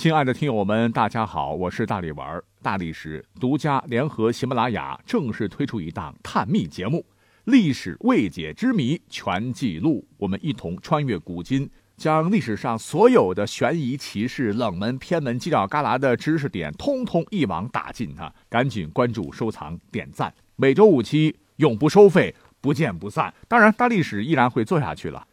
[0.00, 2.42] 亲爱的听友们，大家好，我是大力丸。
[2.62, 7.00] 大历史独家联合喜马拉雅正式推出一档探秘节目
[7.44, 11.68] 《历史未解之谜全记录》，我们一同穿越古今，
[11.98, 18.32] 将历史上所有的悬疑奇事、冷门偏门、犄角旮旯的知识点，通通一网打尽啊！
[18.48, 23.34] 赶紧关注、收藏、点赞，每周五期，永不收费，不见不散。
[23.46, 25.26] 当然，大历史依然会做下去了。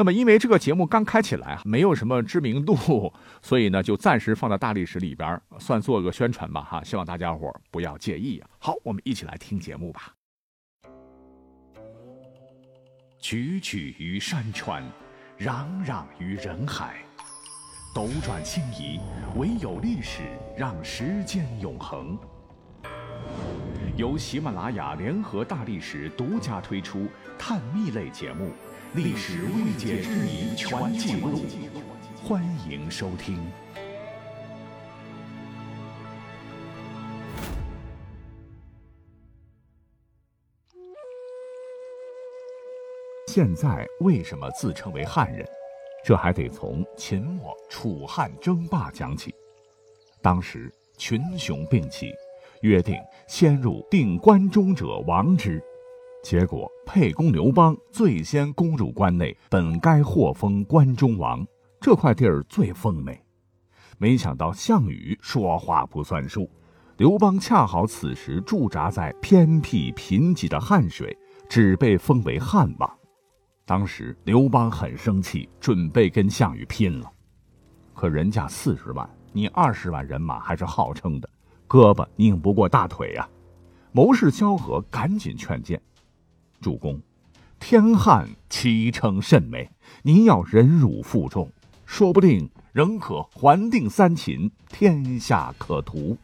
[0.00, 3.12] 那么，因为这个节目刚开起来，没有什么知名度，
[3.42, 8.48] 所以呢，就暂时放到大历史里边，算做个宣传吧，哈，希望大家伙不要介意啊。
[8.58, 10.14] 好，我们一起来听节目吧。
[13.20, 14.82] 踽踽于山川，
[15.38, 17.04] 攘攘于人海，
[17.94, 18.98] 斗转星移，
[19.36, 20.22] 唯有历史
[20.56, 22.16] 让时间永恒。
[23.98, 27.06] 由喜马拉雅联合大历史独家推出
[27.38, 28.50] 探秘类节目。
[28.92, 31.44] 历史未解之谜全记录，
[32.24, 33.38] 欢迎收听。
[43.28, 45.46] 现在为什么自称为汉人？
[46.04, 49.32] 这还得从秦末楚汉争霸讲起。
[50.20, 50.68] 当时
[50.98, 52.12] 群雄并起，
[52.62, 55.62] 约定先入定关中者亡之。
[56.22, 61.44] 结果，沛公刘邦最先攻入关内，本该获封关中王，
[61.80, 63.20] 这块地儿最丰美。
[63.98, 66.48] 没想到项羽说话不算数，
[66.98, 71.16] 刘邦恰好此时驻扎在偏僻贫瘠的汉水，
[71.48, 72.98] 只被封为汉王。
[73.64, 77.10] 当时刘邦很生气，准备跟项羽拼了。
[77.94, 81.28] 可人家四十万，你二十万人马还是号称的，
[81.66, 83.28] 胳膊拧不过大腿呀。
[83.92, 85.80] 谋士萧何赶紧劝谏。
[86.60, 87.00] 主公，
[87.58, 89.70] 天旱其称甚美，
[90.02, 91.50] 您要忍辱负重，
[91.86, 96.18] 说不定仍可还定三秦，天下可图。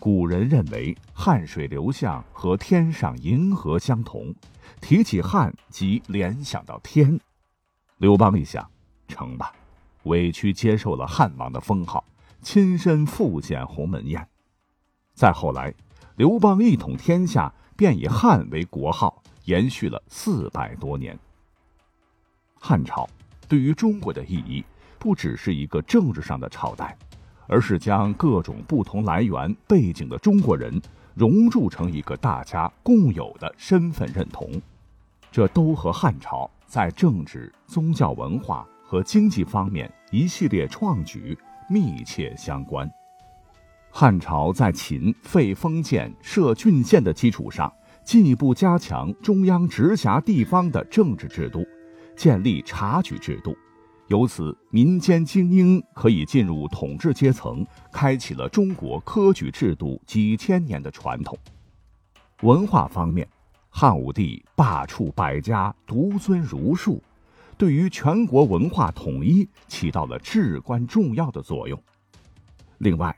[0.00, 4.34] 古人认为汉水流向和天上银河相同，
[4.80, 7.20] 提起汉即联想到天。
[7.98, 8.68] 刘邦一想，
[9.08, 9.52] 成吧，
[10.04, 12.02] 委屈接受了汉王的封号，
[12.40, 14.26] 亲身复建鸿门宴。
[15.14, 15.74] 再后来，
[16.16, 17.52] 刘邦一统天下。
[17.76, 21.18] 便以汉为国号，延续了四百多年。
[22.58, 23.08] 汉朝
[23.48, 24.64] 对于中国的意义，
[24.98, 26.96] 不只是一个政治上的朝代，
[27.46, 30.80] 而是将各种不同来源背景的中国人
[31.14, 34.50] 融铸成一个大家共有的身份认同。
[35.30, 41.36] 这都和汉朝在政治、宗教、文化和经济方面一系列创举
[41.68, 42.88] 密切相关。
[43.96, 47.72] 汉朝在秦废封建、设郡县的基础上，
[48.04, 51.64] 进一步加强中央直辖地方的政治制度，
[52.16, 53.56] 建立察举制度，
[54.08, 61.38] 由此民间精英可以进入统治阶层，开启了中国科举制度几千年的传统。
[62.42, 63.28] 文化方面，
[63.70, 67.00] 汉武帝罢黜百家，独尊儒术，
[67.56, 71.80] 对于全国文化统一起到了至关重要的作用。
[72.78, 73.16] 另外，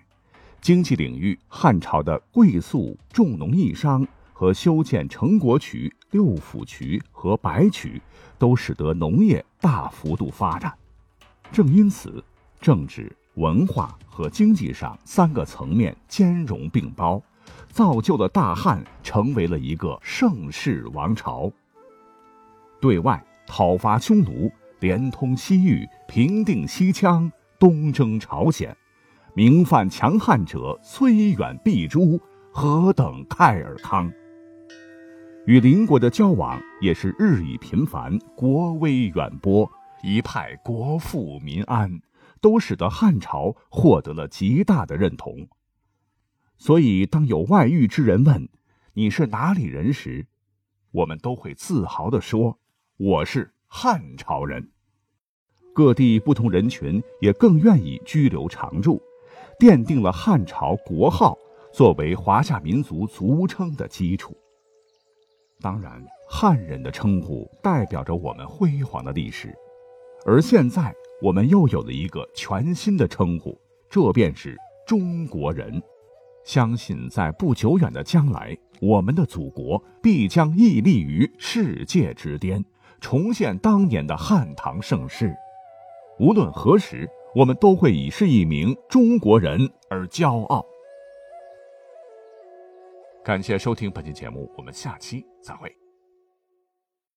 [0.67, 8.03] 经济领域，汉朝的贵粟、重农抑商和修建成国渠、六府渠和白渠，
[8.37, 10.77] 都使得农业大幅度发展。
[11.53, 12.21] 正因此，
[12.61, 17.23] 政治、文化和经济上三个层面兼容并包，
[17.69, 21.49] 造就了大汉成为了一个盛世王朝。
[22.81, 24.51] 对外讨伐匈奴，
[24.81, 28.77] 连通西域，平定西羌，东征朝鲜。
[29.37, 32.19] 名犯强汉者，虽远必诛，
[32.51, 34.11] 何等泰尔康！
[35.45, 39.71] 与邻国的交往也是日益频繁，国威远播，
[40.03, 42.01] 一派国富民安，
[42.41, 45.47] 都使得汉朝获得了极大的认同。
[46.57, 48.49] 所以，当有外域之人问
[48.95, 50.27] 你是哪里人时，
[50.93, 52.59] 我们都会自豪地说
[52.97, 54.71] ：“我是汉朝人。”
[55.77, 58.99] 各地不同人群也更愿意居留常住。
[59.59, 61.37] 奠定了汉朝国号
[61.73, 64.37] 作为华夏民族族称的基础。
[65.61, 69.55] 当然，汉人的称呼代表着我们辉煌的历史，
[70.27, 73.59] 而现在我们又有了一个全新的称呼，
[73.89, 74.55] 这便是
[74.87, 75.83] 中国人。
[76.45, 82.63] 相信在不久远的将来，我们的祖国必将屹立于世界之巅，
[83.01, 85.35] 重现当年的汉唐盛世。
[86.19, 87.09] 无论何时。
[87.37, 90.65] 我们都会以是一名中国人而骄傲。
[93.23, 95.71] 感谢收听本期节目，我们下期再会。